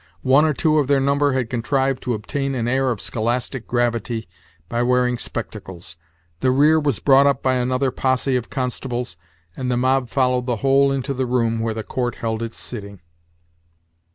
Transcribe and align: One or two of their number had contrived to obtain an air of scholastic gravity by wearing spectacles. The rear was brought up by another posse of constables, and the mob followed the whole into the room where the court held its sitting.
One 0.23 0.45
or 0.45 0.53
two 0.55 0.79
of 0.79 0.87
their 0.87 0.99
number 0.99 1.33
had 1.33 1.47
contrived 1.51 2.01
to 2.01 2.15
obtain 2.15 2.55
an 2.55 2.67
air 2.67 2.89
of 2.89 2.99
scholastic 2.99 3.67
gravity 3.67 4.27
by 4.67 4.81
wearing 4.81 5.15
spectacles. 5.19 5.95
The 6.39 6.49
rear 6.49 6.79
was 6.79 6.97
brought 6.97 7.27
up 7.27 7.43
by 7.43 7.53
another 7.53 7.91
posse 7.91 8.35
of 8.35 8.49
constables, 8.49 9.15
and 9.55 9.69
the 9.69 9.77
mob 9.77 10.09
followed 10.09 10.47
the 10.47 10.55
whole 10.65 10.91
into 10.91 11.13
the 11.13 11.27
room 11.27 11.59
where 11.59 11.75
the 11.75 11.83
court 11.83 12.15
held 12.15 12.41
its 12.41 12.57
sitting. 12.57 12.99